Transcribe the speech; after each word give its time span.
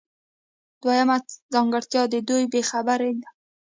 دویمه 0.81 1.17
ځانګړتیا 1.53 2.03
د 2.13 2.15
دوی 2.29 2.43
بې 2.51 2.61
خبري 2.69 3.11
ده. 3.21 3.29